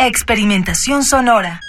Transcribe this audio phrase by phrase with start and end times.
[0.00, 1.60] Experimentación sonora.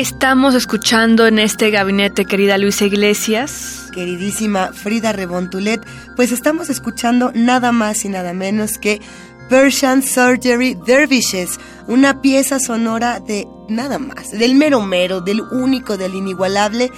[0.00, 3.90] Estamos escuchando en este gabinete, querida Luisa Iglesias?
[3.92, 9.02] Queridísima Frida Rebontulet, pues estamos escuchando nada más y nada menos que
[9.50, 16.14] Persian Surgery Dervishes, una pieza sonora de nada más, del mero mero, del único, del
[16.14, 16.90] inigualable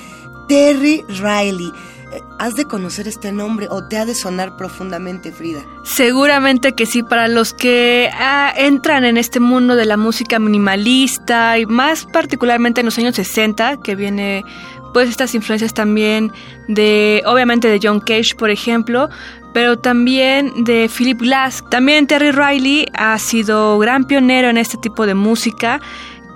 [0.46, 1.72] Terry Riley.
[2.38, 5.60] Has de conocer este nombre o te ha de sonar profundamente, Frida.
[5.84, 11.58] Seguramente que sí, para los que ah, entran en este mundo de la música minimalista
[11.58, 14.44] y más particularmente en los años 60, que viene
[14.92, 16.32] pues estas influencias también
[16.68, 19.08] de, obviamente de John Cage, por ejemplo,
[19.52, 21.64] pero también de Philip Glass.
[21.70, 25.80] También Terry Riley ha sido gran pionero en este tipo de música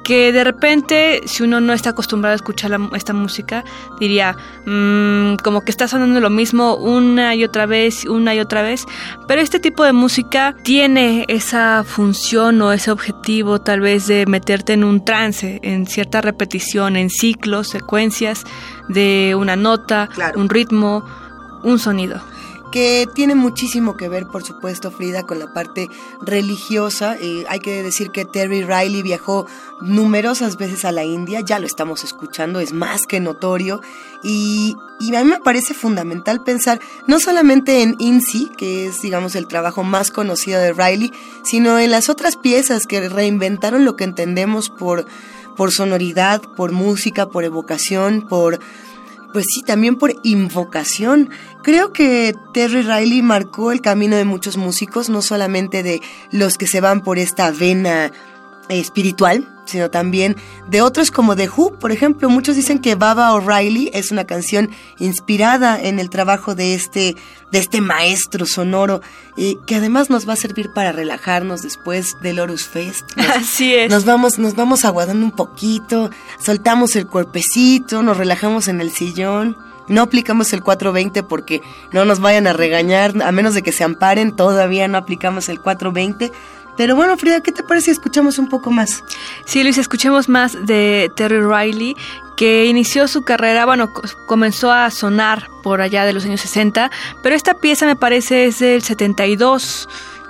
[0.06, 3.64] que de repente, si uno no está acostumbrado a escuchar la- esta música,
[3.98, 8.62] diría, "Mm, como que está sonando lo mismo una y otra vez, una y otra
[8.62, 8.86] vez.
[9.26, 14.74] Pero este tipo de música tiene esa función o ese objetivo tal vez de meterte
[14.74, 18.44] en un trance, en cierta repetición, en ciclos, secuencias
[18.88, 20.38] de una nota, Claro.
[20.40, 21.04] un ritmo,
[21.64, 22.20] un sonido.
[22.70, 25.88] Que tiene muchísimo que ver, por supuesto, Frida, con la parte
[26.20, 27.16] religiosa.
[27.20, 29.46] Eh, hay que decir que Terry Riley viajó
[29.80, 33.80] numerosas veces a la India, ya lo estamos escuchando, es más que notorio.
[34.22, 39.36] Y, y a mí me parece fundamental pensar no solamente en INSI, que es, digamos,
[39.36, 41.12] el trabajo más conocido de Riley,
[41.44, 45.06] sino en las otras piezas que reinventaron lo que entendemos por,
[45.56, 48.58] por sonoridad, por música, por evocación, por
[49.32, 51.30] pues sí, también por invocación.
[51.62, 56.00] Creo que Terry Riley marcó el camino de muchos músicos, no solamente de
[56.30, 58.12] los que se van por esta vena
[58.68, 60.36] espiritual, sino también
[60.68, 62.30] de otros como The Who, por ejemplo.
[62.30, 67.16] Muchos dicen que Baba O'Reilly es una canción inspirada en el trabajo de este,
[67.52, 69.00] de este maestro sonoro,
[69.36, 73.04] eh, que además nos va a servir para relajarnos después del Horus Fest.
[73.16, 73.90] Nos- Así es.
[73.90, 76.10] nos vamos, nos vamos aguadando un poquito,
[76.40, 79.56] soltamos el cuerpecito, nos relajamos en el sillón.
[79.88, 81.60] No aplicamos el 420 porque
[81.92, 85.60] no nos vayan a regañar, a menos de que se amparen, todavía no aplicamos el
[85.60, 86.32] 420.
[86.76, 89.02] Pero bueno, Frida, ¿qué te parece si escuchamos un poco más?
[89.46, 91.96] Sí, Luis, escuchemos más de Terry Riley,
[92.36, 96.90] que inició su carrera, bueno, co- comenzó a sonar por allá de los años 60,
[97.22, 99.88] pero esta pieza me parece es del 72.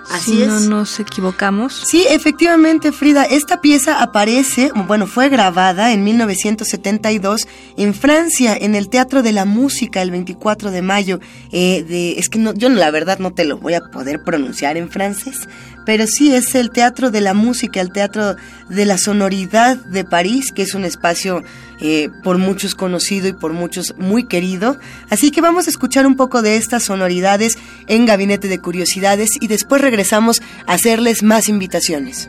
[0.08, 0.46] Así si es.
[0.48, 1.74] no nos equivocamos.
[1.84, 8.88] Sí, efectivamente, Frida, esta pieza aparece, bueno, fue grabada en 1972 en Francia, en el
[8.88, 11.18] Teatro de la Música, el 24 de mayo.
[11.50, 14.76] Eh, de, es que no, yo la verdad no te lo voy a poder pronunciar
[14.76, 15.48] en francés,
[15.86, 18.36] pero sí es el Teatro de la Música, el Teatro
[18.68, 21.42] de la Sonoridad de París, que es un espacio
[21.80, 24.78] eh, por muchos conocido y por muchos muy querido.
[25.08, 27.56] Así que vamos a escuchar un poco de estas sonoridades
[27.86, 32.28] en Gabinete de Curiosidades y después regresamos a hacerles más invitaciones.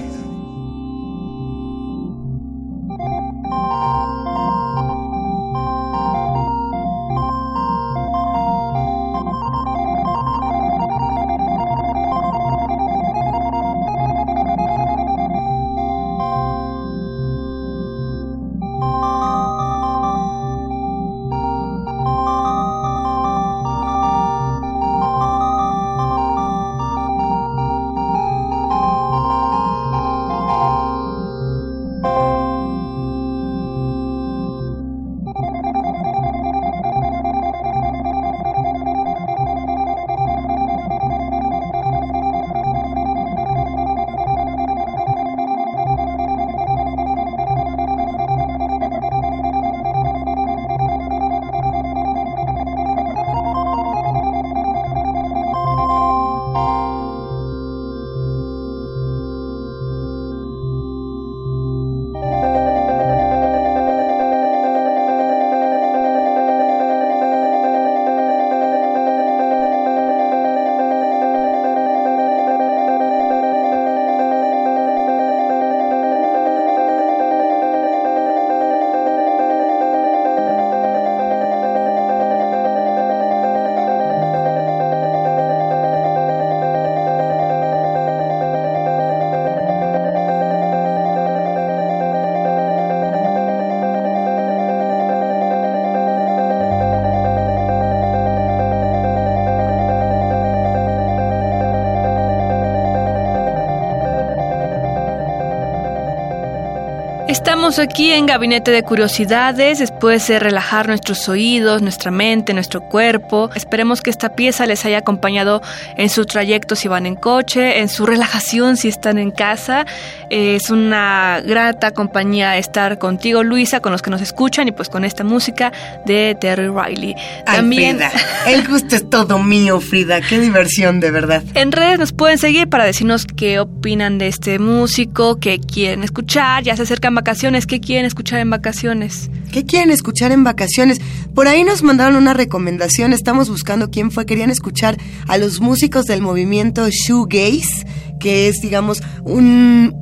[107.31, 113.49] Estamos aquí en Gabinete de Curiosidades, después de relajar nuestros oídos, nuestra mente, nuestro cuerpo.
[113.55, 115.61] Esperemos que esta pieza les haya acompañado
[115.95, 119.85] en su trayecto si van en coche, en su relajación si están en casa.
[120.29, 125.05] Es una grata compañía estar contigo, Luisa, con los que nos escuchan y pues con
[125.05, 125.71] esta música
[126.05, 127.15] de Terry Riley.
[127.45, 128.11] También Frida,
[128.47, 130.19] el gusto es todo mío, Frida.
[130.19, 131.43] Qué diversión, de verdad.
[131.53, 136.63] En redes nos pueden seguir para decirnos qué opinan de este músico, qué quieren escuchar,
[136.63, 139.29] ya se acercan vacaciones, ¿qué quieren escuchar en vacaciones?
[139.51, 140.99] ¿Qué quieren escuchar en vacaciones?
[141.35, 144.97] Por ahí nos mandaron una recomendación, estamos buscando quién fue, querían escuchar
[145.27, 147.85] a los músicos del movimiento shoegaze,
[148.19, 149.95] que es, digamos, un,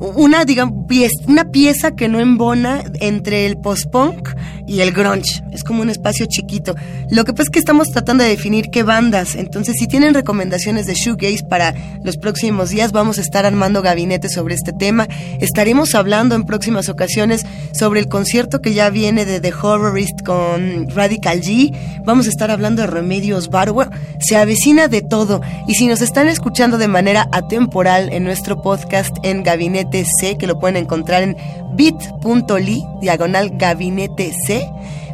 [0.00, 4.30] una, digamos, pieza, una pieza que no embona entre el post-punk
[4.72, 5.44] y el grunge.
[5.52, 6.74] Es como un espacio chiquito.
[7.10, 9.34] Lo que pasa es que estamos tratando de definir qué bandas.
[9.34, 14.32] Entonces, si tienen recomendaciones de shoegaze para los próximos días, vamos a estar armando gabinetes
[14.32, 15.08] sobre este tema.
[15.40, 20.88] Estaremos hablando en próximas ocasiones sobre el concierto que ya viene de The Horrorist con
[20.88, 21.76] Radical G.
[22.06, 23.90] Vamos a estar hablando de Remedios Barwa.
[24.20, 25.42] Se avecina de todo.
[25.68, 30.46] Y si nos están escuchando de manera atemporal en nuestro podcast en Gabinete C, que
[30.46, 31.36] lo pueden encontrar en
[31.74, 34.61] bit.ly, diagonal gabinete C.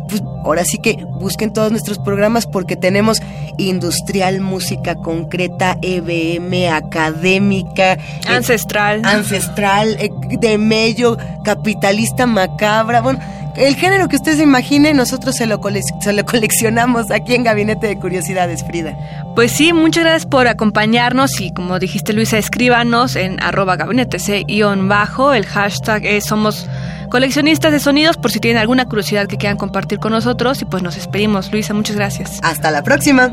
[0.09, 3.21] Pues ahora sí que busquen todos nuestros programas porque tenemos
[3.59, 13.21] industrial, música concreta, EBM, académica, eh, ancestral, ancestral, eh, de medio, capitalista macabra, bueno,
[13.59, 15.61] el género que usted se imagine, nosotros se lo,
[16.01, 18.97] se lo coleccionamos aquí en Gabinete de Curiosidades, Frida.
[19.35, 25.33] Pues sí, muchas gracias por acompañarnos y como dijiste Luisa, escríbanos en arroba gabinete C-bajo,
[25.33, 26.69] el hashtag es somos
[27.11, 30.83] coleccionistas de sonidos por si tienen alguna curiosidad que quieran compartir con nosotros y pues
[30.83, 31.51] nos despedimos.
[31.53, 32.39] Luisa, muchas gracias.
[32.43, 33.33] Hasta la próxima.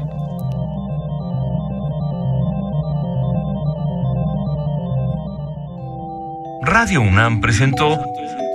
[6.62, 8.00] Radio UNAM presentó